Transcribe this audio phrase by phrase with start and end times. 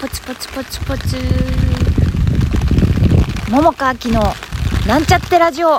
[0.00, 1.16] ポチポチポチポチ。
[3.50, 4.22] 桃川きの
[4.86, 5.78] なんちゃってラジオ。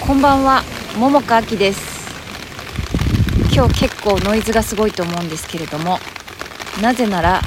[0.00, 0.62] こんばんは
[0.96, 2.08] 桃川きです。
[3.54, 5.98] 今日結構ノイズがすごいと思うんですけれども
[6.80, 7.42] なぜなら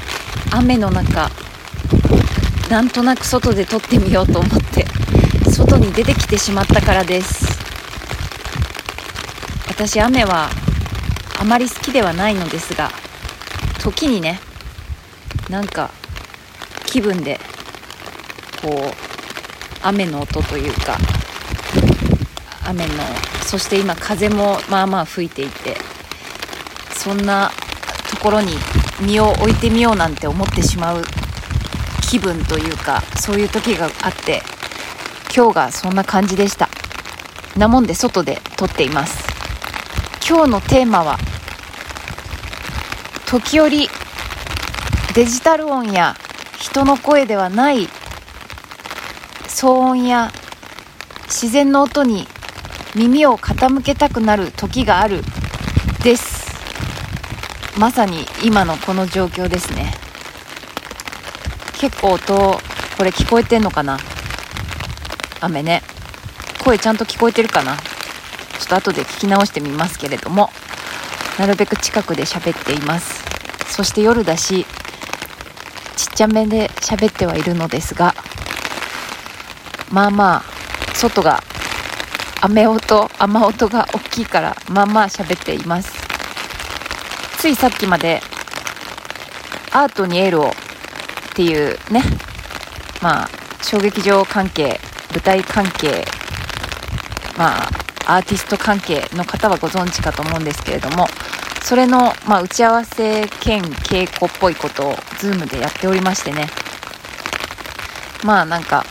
[0.52, 1.30] 雨の中
[2.70, 4.86] なんとなく外で撮ってみようと思って
[5.50, 7.44] 外に出てきてしまったからです。
[9.68, 10.48] 私雨は
[11.38, 12.90] あまり好きではないのですが
[13.80, 14.40] 時にね
[15.50, 15.90] なんか
[16.86, 17.38] 気分で
[18.62, 19.06] こう
[19.82, 20.96] 雨の音というか
[22.66, 22.94] 雨の
[23.42, 25.76] そして今風もまあまあ吹いていて
[26.94, 27.50] そんな
[28.10, 28.52] ところに
[29.00, 31.04] 身を置いてみようなんて思ってしまう
[32.02, 34.42] 気分というかそういう時があって
[35.34, 36.68] 今日がそんな感じでした。
[37.56, 39.26] なもんで外で撮っています。
[40.26, 41.18] 今日のテーマは
[43.36, 43.88] 時折
[45.14, 46.16] デジタル音や
[46.58, 47.86] 人の声ではない
[49.42, 50.30] 騒音や
[51.24, 52.26] 自然の音に
[52.94, 55.20] 耳を傾けたくなる時がある
[56.02, 56.46] です。
[57.78, 59.92] まさに今のこの状況ですね。
[61.78, 62.58] 結構音
[62.96, 63.98] これ聞こえてんのかな？
[65.42, 65.82] 雨ね。
[66.64, 67.76] 声ちゃんと聞こえてるかな？
[67.76, 67.84] ちょ
[68.64, 70.48] っと後で聞き直してみますけれども
[71.38, 73.15] なるべく近くで喋っています。
[73.68, 74.66] そして夜だし
[75.96, 78.14] ちっちゃめで喋ってはいるのですが
[79.90, 81.42] まあまあ外が
[82.42, 86.06] 雨音雨音が大きいからまあまあ喋っています。
[87.38, 88.20] ついさっきまで
[89.72, 90.52] アートにエールをっ
[91.34, 92.02] ていうね
[93.02, 93.28] まあ
[93.62, 94.80] 小劇場関係
[95.12, 96.04] 舞台関係
[97.36, 101.06] まあアーティスト関係の方はご存知かと思うんですけれども
[101.66, 106.46] それの、まあ、打ち合わせ兼稽古っぽいことを Zoom でやっておりましてね。
[108.22, 108.84] まあなんか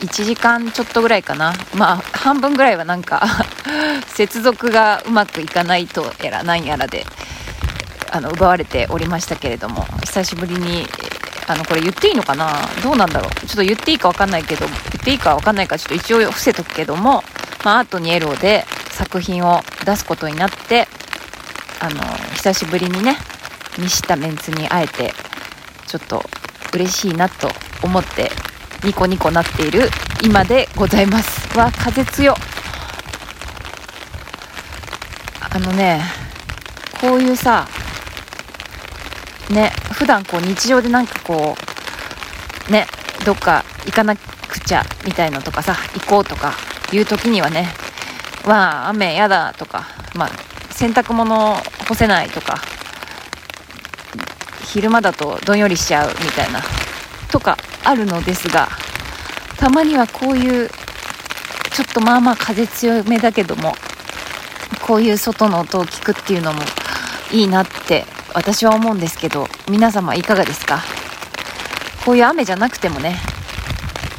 [0.00, 1.52] 1時間ちょっとぐらいかな。
[1.74, 3.20] まあ半分ぐらいはなんか
[4.08, 7.04] 接続がうまくいかないとやらなんやらで
[8.10, 10.88] あの奪われておりましたけれども久しぶりに
[11.46, 12.50] あのこれ言っていいのかな？
[12.82, 13.46] どうなんだろう？
[13.46, 17.22] ちょっと言っていいか分かんないけど言っていいか分かんないからちょっと一応伏せとくけども
[17.62, 20.88] まあ、アートにエロで作品を出すことになって
[21.82, 22.00] あの
[22.36, 23.16] 久しぶりにね
[23.76, 25.12] 見したメンツに会えて
[25.88, 26.22] ちょっと
[26.72, 27.48] 嬉しいなと
[27.82, 28.30] 思って
[28.84, 29.90] ニコニコなっている
[30.24, 31.58] 今でございます。
[31.58, 32.34] わ風強
[35.50, 36.00] あのね
[37.00, 37.66] こういうさ
[39.50, 41.56] ね普段こう日常でなんかこ
[42.68, 42.86] うね
[43.26, 46.54] どっか行かなくちゃみたいのとかさ行こうとか
[46.92, 47.68] いう時にはね、
[48.46, 50.28] まあ、雨やだとか、まあ、
[50.70, 52.60] 洗濯物干せないとか、
[54.66, 56.60] 昼間だとどんよりしちゃうみたいな、
[57.30, 58.68] とかあるのですが、
[59.58, 60.70] たまにはこういう、
[61.70, 63.74] ちょっとまあまあ風強めだけども、
[64.86, 66.62] こういう外の音を聞くっていうのも
[67.30, 68.04] いいなって
[68.34, 70.82] 私は思うんですけど、皆様いかがですか？
[72.04, 73.16] こういう雨じゃなくてもね、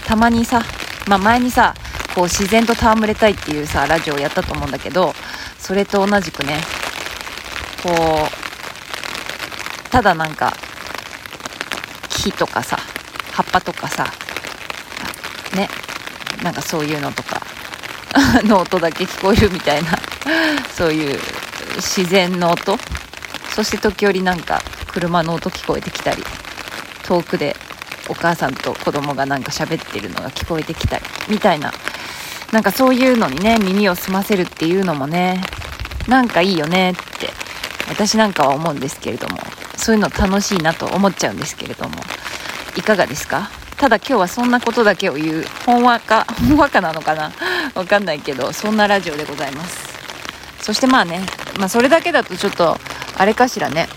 [0.05, 0.63] たまにさ、
[1.07, 1.73] まあ前にさ、
[2.15, 5.13] こう自然と戯れたいっていうさラジオをやったと思うんだけど
[5.57, 6.59] それと同じくね
[7.83, 10.53] こうただなんか
[12.09, 12.77] 木とかさ
[13.33, 14.05] 葉っぱとかさ
[15.55, 15.67] ね
[16.41, 17.41] なんかそういうのとか
[18.43, 19.99] の音だけ聞こえるみたいな
[20.75, 21.19] そういう
[21.75, 22.77] 自然の音。
[23.55, 26.23] そして時折なんか車の音聞こえてきたり
[27.03, 27.55] 遠くで
[28.09, 31.71] お母さんと子供がなんか喋ってるのが聞こえてきたりみたいな。
[32.51, 35.41] なんかそういうのにね、耳を澄ませるっていうのもね、
[36.07, 37.31] なんかいいよねって、
[37.89, 39.37] 私なんかは思うんですけれども、
[39.77, 41.95] そういうの楽しいなと思っちゃうんですけれども、
[42.77, 43.49] いかがですか？
[43.77, 47.31] ただ今日はそんなことだけを言う、ほんわか、 ほんわかなのかな？
[47.75, 49.77] わかんないけど、そんなラジオでございます。
[50.61, 51.21] そしてまあね、
[51.59, 52.77] まあそれだけだとちょっと、
[53.17, 53.87] あれかしらね、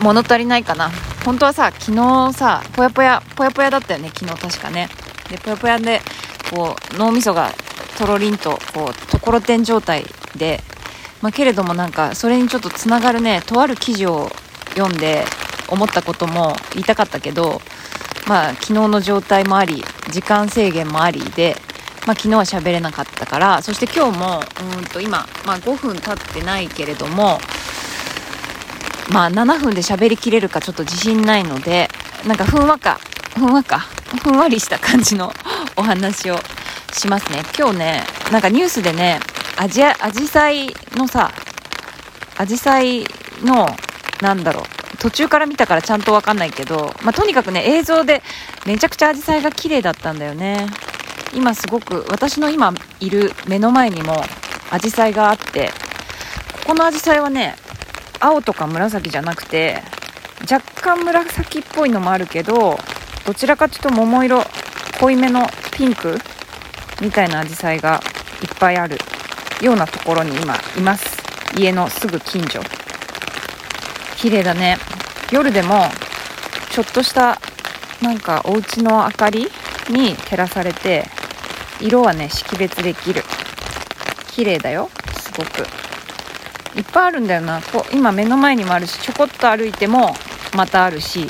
[0.00, 0.90] 物足りないかな。
[1.24, 4.88] 本当はさ、昨日さ、ぽやぽや、ぽやぽやだったよね、昨日確かね。
[5.30, 6.02] でぽやぽやで
[6.50, 7.50] こう脳みそが
[7.96, 10.04] とろりんとこうところてん状態
[10.36, 10.62] で、
[11.24, 14.28] まあ、けれどもなんかそれにちょっとつながるねとある記事を
[14.74, 15.24] 読んで
[15.70, 17.62] 思ったことも言いたかったけど、
[18.28, 21.56] まあ、昨日の状態もあり時間制限もありで、
[22.06, 24.42] まあ、昨日は喋れなかったからそして今日も
[24.78, 27.38] うんと今、まあ、5分経ってないけれども、
[29.10, 31.88] まあ、7分で喋りきれるかちょっと自信ないので
[32.26, 33.00] なんかふんわか
[33.34, 33.78] ふんわか
[34.22, 35.32] ふんわりした感じの
[35.74, 36.36] お話を
[36.92, 37.42] しますね。
[37.58, 39.20] 今日ねなんかニュースでね
[39.56, 41.32] アジアアジサイのさ
[42.36, 43.04] アジサイ
[43.42, 43.68] の
[44.20, 48.22] なんだろう途中から見たからちゃんと分かんないけど、まあ、とにかくね映像で
[48.66, 50.66] めちゃくちゃアジサイが綺麗だったんだよね。
[51.34, 54.14] 今すごく私の今いる目の前にも
[54.70, 55.70] アジサイがあって
[56.62, 57.56] ここのアジサイはね
[58.20, 59.82] 青とか紫じゃなくて
[60.50, 62.78] 若干紫っぽいのもあるけど
[63.26, 64.42] どちらかというと桃色
[65.00, 66.18] 濃いめのピンク
[67.00, 68.00] みたいなアジサイが
[68.42, 68.96] いっぱいある。
[69.62, 71.22] ようなところに今います。
[71.56, 72.60] 家のすぐ近所。
[74.16, 74.78] 綺麗だね。
[75.30, 75.84] 夜でも
[76.70, 77.40] ちょっとした
[78.02, 79.46] なんかお家の明かり
[79.90, 81.04] に照らされて
[81.80, 83.22] 色はね識別できる。
[84.28, 85.66] 綺麗だよすごく。
[86.76, 87.62] いっぱいあるんだよな。
[87.62, 90.14] こ今目の前にもあるしちょこっと歩いても
[90.56, 91.28] またあるし。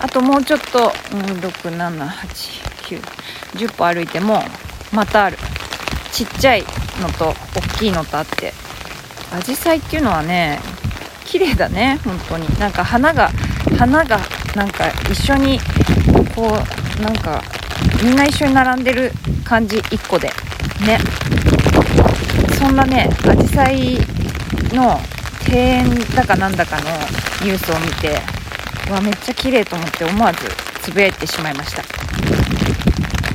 [0.00, 4.44] あともうちょっと、うん、678910歩歩いても
[4.92, 5.37] またある。
[6.18, 6.64] ちっちゃい
[7.00, 8.52] のと大きいのとあって。
[9.32, 10.58] アジサイっていうのはね
[11.24, 12.58] 綺麗だね本当に。
[12.58, 13.30] なんか花が
[13.78, 14.18] 花が
[14.56, 15.60] なんか一緒に
[16.34, 16.58] こ
[16.98, 17.40] うなんか
[18.02, 19.12] みんな一緒に並んでる
[19.44, 20.26] 感じ1個で。
[20.84, 20.98] ね。
[22.58, 23.98] そんなねアジサイ
[24.74, 24.98] の
[25.46, 26.90] 庭園だかなんだかの
[27.46, 28.20] ニュースを見て
[28.90, 30.40] うわめっちゃ綺麗と思って思わず
[30.82, 31.84] つぶやいてしまいました。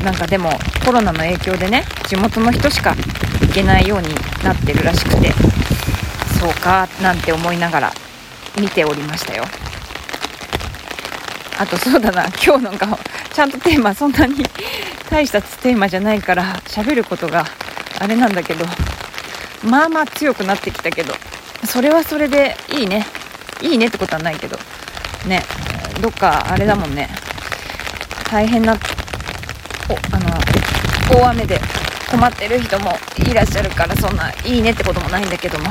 [0.03, 0.49] なんかでも
[0.85, 2.95] コロナの影響でね地元の人しか
[3.41, 4.07] 行けないように
[4.43, 5.31] なってるらしくて
[6.39, 7.93] そうかなんて思いながら
[8.59, 9.45] 見ておりましたよ。
[11.57, 12.97] あとそうだな今日なんか
[13.31, 14.43] ちゃんとテーマそんなに
[15.09, 17.45] 大したテーマじゃないから喋ることが
[17.99, 18.65] あれなんだけど
[19.63, 21.13] まあまあ強くなってきたけど
[21.65, 23.05] それはそれでいいね。
[23.61, 24.57] いいねってことはないけど
[25.25, 25.41] ね
[26.01, 27.07] どっかあれだもんね。
[28.29, 28.75] 大変なお
[30.15, 30.52] あの
[31.15, 31.59] 大雨で
[32.09, 32.91] 困ってる人も
[33.27, 35.69] いらっしゃるからそんないいねってこともないんだけども。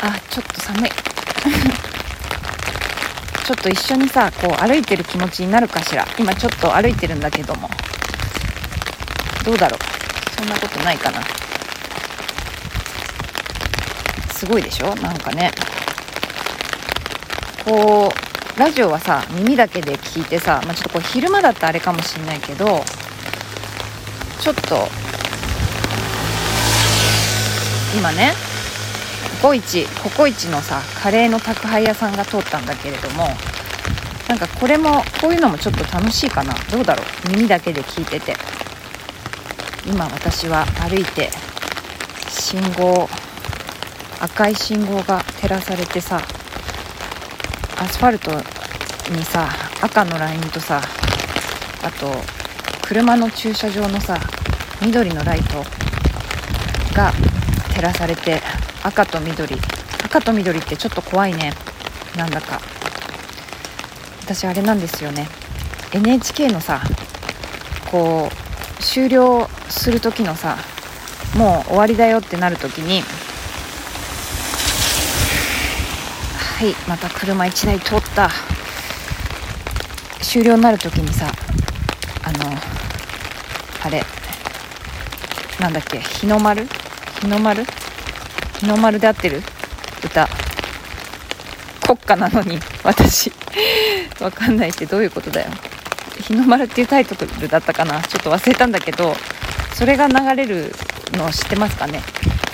[0.00, 0.90] あちょっと寒い。
[3.44, 6.06] ちょっと一緒にさこう歩いてる気持ちになるかしら。
[6.18, 7.70] 今ちょっと歩いてるんだけども。
[9.44, 9.80] どうだろう。
[10.36, 11.20] そんなことないかな。
[14.34, 14.94] すごいでしょ？
[14.96, 15.50] なんかね。
[17.64, 18.12] こ
[18.56, 22.84] うラジオはさ耳だけで聞いてさ、まあ、ちょっとこう昼間だったらあれかもしんないけど
[24.44, 24.86] ちょっと。
[27.96, 28.34] 今ね
[29.40, 33.28] ココイチココイチのさカレーの宅配屋さんが通ったんだけれども
[34.28, 36.54] なんかこれもこういうのもちょっと楽しいかな。
[36.70, 37.28] どうだろう？
[37.30, 38.34] 耳だけで聞いてて。
[39.86, 41.30] 今私は歩いて
[42.28, 43.08] 信号
[44.20, 46.20] 赤い信号が照らされてさ
[47.78, 48.30] アスファルト
[49.10, 49.46] にさ
[49.82, 50.80] 赤のラインとさ
[51.82, 52.33] あと
[52.86, 54.20] 車の駐車場のさ
[54.82, 55.64] 緑のライト
[56.94, 57.12] が
[57.74, 58.40] 照らされて
[58.82, 59.56] 赤と緑。
[60.04, 61.54] 赤と緑ってちょっと怖いね。
[62.16, 62.60] なんだか。
[64.22, 65.26] 私あれなんですよね。
[65.92, 66.82] NHK のさ
[67.90, 70.58] こう終了する時のさ
[71.36, 73.00] もう終わりだよってなる時に
[76.36, 78.28] はいまた車1台通った。
[80.20, 81.30] 終了になる時にさ
[82.24, 82.56] あの
[83.84, 84.02] あれ
[85.60, 86.66] なんだっけ日の丸？
[87.20, 87.64] 日の丸？
[88.60, 89.42] 日の丸で合ってる？
[90.04, 90.28] 歌。
[91.86, 93.32] 国歌なのに私。
[94.20, 95.50] わかんないってどういうことだよ。
[96.20, 98.00] 日の丸っていうタイトルだったかな？
[98.02, 99.14] ちょっと忘れたんだけど
[99.74, 100.72] それが流れる
[101.12, 102.02] の知ってますかね？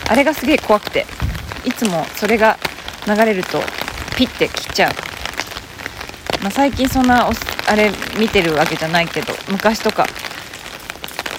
[0.08, 1.06] あれがすげえ怖くて。
[1.62, 2.58] いつもそれが
[3.06, 3.60] 流れると
[4.16, 4.92] ピッて切っちゃう、
[6.42, 7.28] まあ、最近そんな
[7.68, 10.06] あれ見てるわけじゃないけど昔とか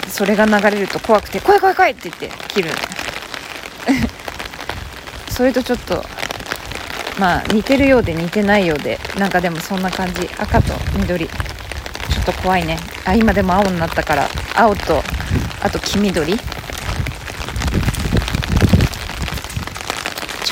[0.08, 2.72] それが流れると怖くて「怖い怖い怖い!」って言って切る。
[5.32, 6.06] それとちょっと
[7.18, 10.30] まあ似てるようで似てないようでなんかでもそんな感じ。
[10.38, 11.28] 赤と緑。
[11.28, 11.34] ちょ
[12.22, 12.78] っと怖いね。
[13.06, 15.04] あ今でも青になったから青と
[15.62, 16.38] あと黄緑。
[16.38, 16.42] ち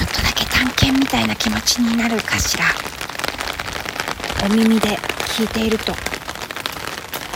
[0.01, 2.63] ょっとだけ探検みたいな気持ちになるかしら。
[4.49, 4.97] 耳で
[5.37, 5.93] 聞いていると。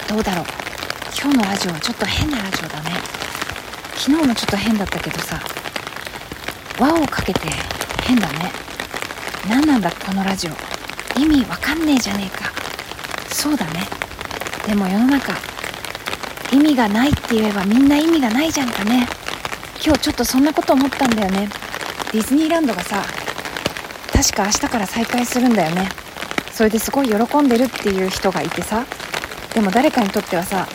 [0.09, 0.45] どうだろう。
[1.15, 2.91] 今日のラジオはちょっと変なラジオだね。
[3.95, 5.39] 昨日もちょっと変だったけどさ。
[6.79, 7.41] 輪をかけて
[8.03, 8.51] 変だね。
[9.47, 11.19] 何なんだこのラジオ。
[11.19, 12.51] 意味わかんねえじゃねえか。
[13.31, 13.87] そうだね。
[14.65, 15.33] でも世の中
[16.51, 19.07] 意味がないって言えばみんな意味がないじゃんかね。
[19.85, 21.47] 今日ちょっとそんなこと思ったんだよね。
[22.11, 23.03] ディズニーランドがさ
[24.11, 26.02] 確か明日から再開するんだよね。
[26.53, 28.85] それですごい喜んでるっていう人がいてさ
[29.55, 30.67] でも誰かにとってはさ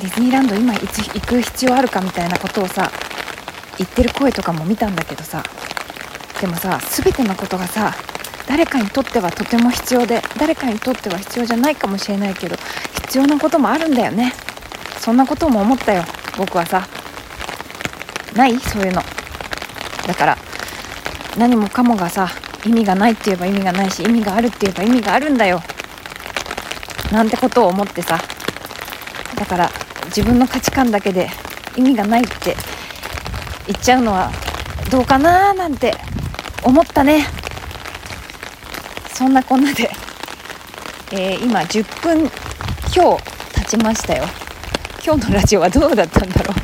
[0.00, 2.90] ディズニーランド今いつ行く必要あるかみたいなことをさ
[3.78, 5.44] 言ってる声とかも見たんだけどさ
[6.40, 7.94] でもさ全てのことがさ
[8.48, 12.56] 誰かにとってはとても必要で誰かにとっては必要じゃないかもしれないけど
[13.06, 14.32] 必要なこともあるんだよね。
[14.98, 16.04] そんなことも思ったよ
[16.36, 16.86] 僕はさ。
[18.34, 18.58] ない？
[18.58, 19.02] そういうの。
[20.06, 20.36] だから
[21.38, 22.28] 何もかもがさ
[22.64, 25.60] 意味がないって言えば意味がないし意味があるって言えば意味があるんだよ。
[27.10, 28.18] なんてことを思ってさ。
[29.36, 29.70] だから
[30.06, 31.28] 自分の価値観だけで
[31.76, 32.54] 意味がないって
[33.66, 34.30] 言っちゃうのは
[34.90, 35.94] どうかなーなんて
[36.62, 37.26] 思ったね。
[39.12, 39.90] そんなこんなで、
[41.12, 42.30] えー、今10分
[42.94, 43.22] 今日
[43.54, 44.24] 経ちましたよ。
[45.04, 46.62] 今日のラジオはどうだったんだろう。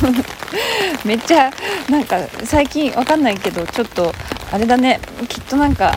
[1.06, 1.50] めっちゃ
[1.88, 4.12] なんか最近わかんないけどちょっと
[4.52, 5.00] あれだね。
[5.28, 5.96] きっとなんか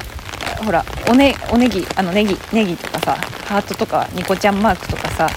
[0.65, 3.15] ほらおねおねぎあのネギネギとかさ
[3.45, 5.29] ハートとかニコちゃんマークとかさ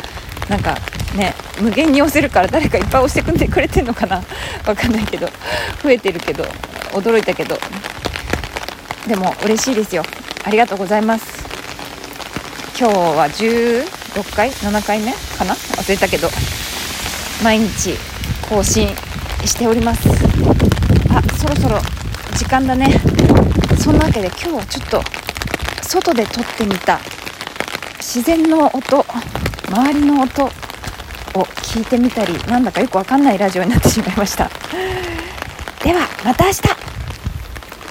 [0.49, 0.75] なんか
[1.17, 4.17] ね無限に押せるから誰かいっぱい押してくんでくれてんのかな？
[4.67, 5.29] わかんないけど
[5.83, 6.45] 増えてるけど
[6.93, 7.59] 驚いたけど。
[9.07, 10.05] でも嬉しいですよ。
[10.45, 11.25] ありがとうございます。
[12.79, 15.55] 今日は16回？7回目かな？
[15.55, 16.31] 忘れたけど。
[17.43, 17.99] 毎日
[18.49, 18.87] 更新
[19.45, 20.09] しております。
[21.11, 21.81] あそろそろ
[22.33, 23.01] 時間だね。
[23.79, 25.03] そんなわけで今日はちょっと
[25.83, 26.99] 外で撮ってみた。
[27.99, 29.05] 自然の音
[29.69, 30.49] 周りの音を
[31.63, 34.51] 聞いてみたりなんだかよくわかんないラジオになってしまいました。
[35.83, 36.82] ではまた明日。